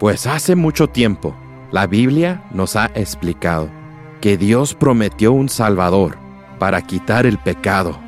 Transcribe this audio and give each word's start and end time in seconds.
Pues 0.00 0.26
hace 0.26 0.56
mucho 0.56 0.88
tiempo, 0.88 1.36
la 1.70 1.86
Biblia 1.86 2.42
nos 2.52 2.74
ha 2.74 2.86
explicado 2.94 3.68
que 4.22 4.38
Dios 4.38 4.74
prometió 4.74 5.30
un 5.30 5.50
Salvador 5.50 6.16
para 6.58 6.80
quitar 6.80 7.26
el 7.26 7.36
pecado. 7.36 7.98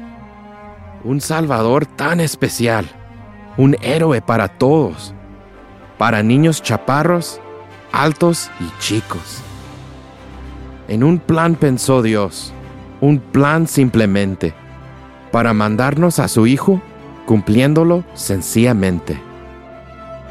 Un 1.04 1.20
Salvador 1.20 1.84
tan 1.84 2.20
especial, 2.20 2.86
un 3.58 3.76
héroe 3.82 4.22
para 4.22 4.48
todos, 4.48 5.12
para 5.98 6.22
niños 6.22 6.62
chaparros, 6.62 7.42
altos 7.92 8.50
y 8.58 8.80
chicos. 8.80 9.42
En 10.88 11.04
un 11.04 11.18
plan 11.18 11.56
pensó 11.56 12.00
Dios, 12.00 12.54
un 13.02 13.18
plan 13.18 13.66
simplemente, 13.66 14.54
para 15.30 15.52
mandarnos 15.52 16.20
a 16.20 16.28
su 16.28 16.46
Hijo, 16.46 16.80
cumpliéndolo 17.26 18.02
sencillamente 18.14 19.20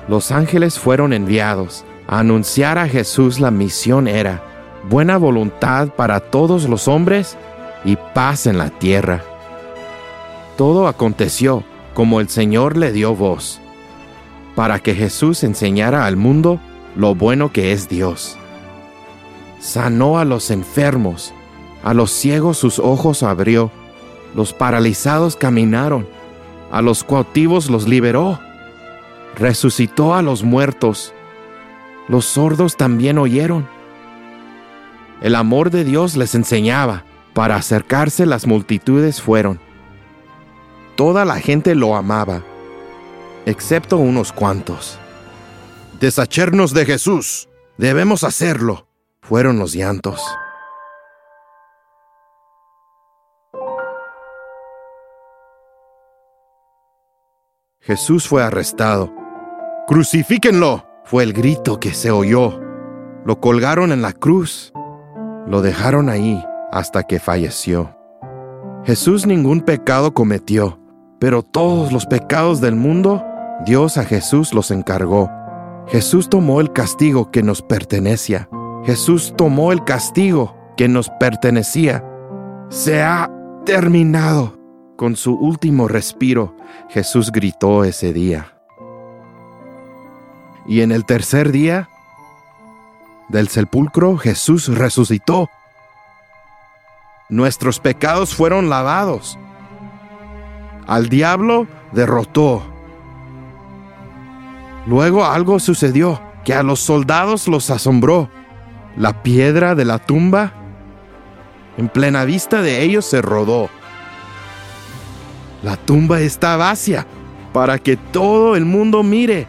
los 0.08 0.32
ángeles 0.32 0.80
fueron 0.80 1.14
enviados 1.14 1.86
a 2.08 2.20
anunciar 2.20 2.78
a 2.78 2.88
Jesús 2.88 3.40
la 3.40 3.52
misión 3.52 4.08
era 4.08 4.44
buena 4.90 5.18
voluntad 5.18 5.90
para 5.90 6.20
todos 6.20 6.68
los 6.68 6.88
hombres 6.88 7.38
y 7.86 7.96
paz 8.14 8.48
en 8.48 8.58
la 8.58 8.70
tierra. 8.70 9.22
Todo 10.58 10.88
aconteció 10.88 11.64
como 11.94 12.20
el 12.20 12.30
Señor 12.30 12.78
le 12.78 12.92
dio 12.92 13.16
voz, 13.16 13.60
para 14.56 14.80
que 14.80 14.96
Jesús 14.96 15.44
enseñara 15.44 16.06
al 16.06 16.16
mundo 16.16 16.60
lo 16.96 17.16
bueno 17.16 17.52
que 17.52 17.72
es 17.72 17.90
Dios. 17.90 18.38
Sanó 19.60 20.18
a 20.18 20.26
los 20.26 20.52
enfermos, 20.52 21.34
a 21.84 21.94
los 21.94 22.12
ciegos 22.12 22.58
sus 22.58 22.80
ojos 22.80 23.24
abrió, 23.24 23.72
los 24.36 24.54
paralizados 24.54 25.36
caminaron, 25.36 26.08
a 26.72 26.82
los 26.82 27.04
cautivos 27.04 27.70
los 27.70 27.88
liberó 27.88 28.40
resucitó 29.36 30.14
a 30.16 30.22
los 30.22 30.44
muertos. 30.44 31.14
Los 32.08 32.26
sordos 32.26 32.78
también 32.78 33.18
oyeron. 33.18 33.68
El 35.22 35.36
amor 35.36 35.70
de 35.70 35.84
Dios 35.84 36.18
les 36.18 36.36
enseñaba. 36.36 37.06
Para 37.34 37.56
acercarse 37.56 38.26
las 38.26 38.46
multitudes 38.46 39.22
fueron. 39.22 39.60
Toda 40.98 41.24
la 41.24 41.40
gente 41.40 41.76
lo 41.76 41.96
amaba, 41.96 42.44
excepto 43.46 43.98
unos 43.98 44.34
cuantos. 44.34 45.00
Deshacernos 46.02 46.74
de 46.74 46.86
Jesús. 46.86 47.48
Debemos 47.78 48.26
hacerlo. 48.26 48.88
Fueron 49.22 49.60
los 49.60 49.74
llantos. 49.74 50.22
Jesús 57.80 58.28
fue 58.28 58.44
arrestado 58.44 59.21
¡Crucifíquenlo! 59.92 60.86
Fue 61.04 61.22
el 61.22 61.34
grito 61.34 61.78
que 61.78 61.94
se 61.94 62.12
oyó. 62.12 62.62
Lo 63.26 63.42
colgaron 63.42 63.92
en 63.92 64.02
la 64.02 64.14
cruz. 64.14 64.72
Lo 65.46 65.62
dejaron 65.62 66.08
ahí 66.08 66.42
hasta 66.72 67.04
que 67.04 67.20
falleció. 67.20 67.94
Jesús 68.86 69.28
ningún 69.28 69.60
pecado 69.60 70.14
cometió, 70.14 70.80
pero 71.20 71.44
todos 71.44 71.92
los 71.92 72.06
pecados 72.06 72.62
del 72.62 72.78
mundo, 72.78 73.22
Dios 73.66 73.98
a 73.98 74.06
Jesús 74.06 74.54
los 74.54 74.72
encargó. 74.72 75.30
Jesús 75.88 76.30
tomó 76.30 76.62
el 76.62 76.72
castigo 76.72 77.30
que 77.30 77.44
nos 77.44 77.62
pertenecía. 77.62 78.48
Jesús 78.86 79.34
tomó 79.36 79.74
el 79.74 79.84
castigo 79.84 80.56
que 80.78 80.88
nos 80.88 81.10
pertenecía. 81.20 82.02
Se 82.70 83.02
ha 83.04 83.30
terminado. 83.66 84.58
Con 84.96 85.18
su 85.18 85.34
último 85.34 85.90
respiro, 85.90 86.56
Jesús 86.88 87.30
gritó 87.30 87.84
ese 87.84 88.14
día. 88.14 88.61
Y 90.66 90.82
en 90.82 90.92
el 90.92 91.06
tercer 91.06 91.52
día 91.52 91.90
del 93.30 93.48
sepulcro 93.48 94.18
Jesús 94.18 94.68
resucitó. 94.68 95.50
Nuestros 97.30 97.80
pecados 97.80 98.36
fueron 98.36 98.70
lavados. 98.70 99.40
Al 100.86 101.10
diablo 101.10 101.68
derrotó. 101.94 102.64
Luego 104.86 105.26
algo 105.26 105.60
sucedió 105.60 106.22
que 106.44 106.54
a 106.54 106.64
los 106.64 106.80
soldados 106.80 107.48
los 107.48 107.70
asombró. 107.70 108.30
La 108.98 109.24
piedra 109.24 109.76
de 109.76 109.86
la 109.86 110.00
tumba 110.00 110.54
en 111.78 111.88
plena 111.88 112.26
vista 112.26 112.62
de 112.62 112.84
ellos 112.84 113.06
se 113.06 113.22
rodó. 113.22 113.70
La 115.64 115.78
tumba 115.78 116.20
está 116.20 116.58
vacía 116.58 117.06
para 117.54 117.80
que 117.80 117.96
todo 117.96 118.56
el 118.56 118.66
mundo 118.66 119.04
mire 119.04 119.48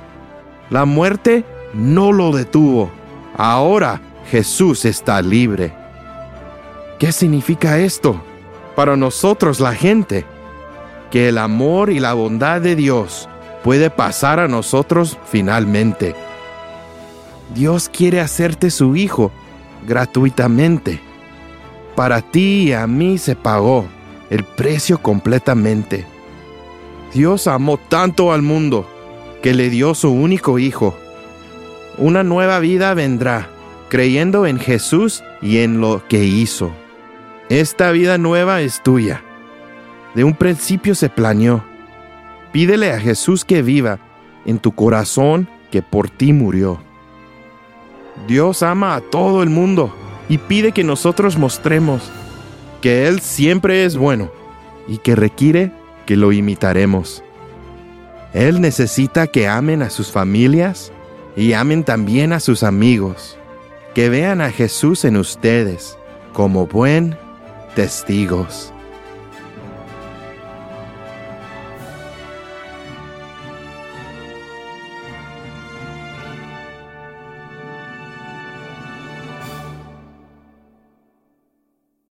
la 0.71 0.85
muerte 0.85 1.45
no 1.75 2.13
lo 2.13 2.33
detuvo. 2.33 2.91
Ahora 3.37 4.01
Jesús 4.31 4.85
está 4.85 5.21
libre. 5.23 5.73
¿Qué 6.99 7.13
significa 7.13 7.79
esto? 7.79 8.21
Para 8.77 8.97
nosotros 8.97 9.61
la 9.61 9.75
gente, 9.75 10.25
que 11.11 11.29
el 11.29 11.39
amor 11.39 11.91
y 11.91 12.01
la 12.01 12.15
bondad 12.15 12.61
de 12.61 12.77
Dios 12.77 13.29
puede 13.63 13.91
pasar 13.91 14.41
a 14.41 14.49
nosotros 14.49 15.19
finalmente. 15.27 16.15
Dios 17.55 17.89
quiere 17.89 18.21
hacerte 18.21 18.71
su 18.71 18.97
hijo 18.97 19.31
gratuitamente. 19.87 21.01
Para 21.95 22.23
ti 22.23 22.69
y 22.69 22.73
a 22.73 22.87
mí 22.87 23.19
se 23.19 23.37
pagó 23.37 23.85
el 24.31 24.45
precio 24.45 25.03
completamente. 25.03 26.07
Dios 27.13 27.47
amó 27.47 27.77
tanto 27.77 28.33
al 28.33 28.41
mundo 28.41 28.89
que 29.43 29.55
le 29.55 29.69
dio 29.71 29.95
su 29.95 30.11
único 30.11 30.59
Hijo. 30.59 30.97
Una 31.99 32.23
nueva 32.23 32.61
vida 32.61 32.95
vendrá, 32.95 33.51
creyendo 33.89 34.47
en 34.47 34.59
Jesús 34.59 35.23
y 35.43 35.59
en 35.59 35.81
lo 35.81 36.03
que 36.09 36.25
hizo. 36.25 36.71
Esta 37.49 37.91
vida 37.91 38.17
nueva 38.17 38.63
es 38.63 38.83
tuya. 38.83 39.23
De 40.15 40.25
un 40.25 40.35
principio 40.35 40.95
se 40.95 41.09
planeó. 41.11 41.65
Pídele 42.53 42.93
a 42.93 43.01
Jesús 43.01 43.45
que 43.45 43.63
viva 43.63 43.99
en 44.47 44.59
tu 44.59 44.73
corazón 44.73 45.49
que 45.71 45.83
por 45.83 46.09
ti 46.09 46.33
murió. 46.33 46.81
Dios 48.29 48.63
ama 48.63 48.95
a 48.95 49.01
todo 49.01 49.43
el 49.43 49.51
mundo 49.51 49.95
y 50.29 50.39
pide 50.39 50.73
que 50.73 50.85
nosotros 50.85 51.37
mostremos 51.37 52.11
que 52.81 53.09
Él 53.09 53.21
siempre 53.21 53.85
es 53.85 53.97
bueno 53.97 54.31
y 54.87 54.99
que 54.99 55.17
requiere 55.17 55.73
que 56.07 56.17
lo 56.17 56.33
imitaremos. 56.33 57.23
Él 58.33 58.61
necesita 58.61 59.27
que 59.27 59.47
amen 59.47 59.83
a 59.83 59.91
sus 59.91 60.11
familias 60.11 60.93
y 61.37 61.53
amen 61.53 61.85
también 61.85 62.33
a 62.33 62.41
sus 62.41 62.63
amigos, 62.63 63.39
que 63.95 64.09
vean 64.09 64.41
a 64.41 64.51
Jesús 64.51 65.05
en 65.05 65.17
ustedes 65.17 65.99
como 66.33 66.67
buen 66.67 67.17
testigos. 67.75 68.73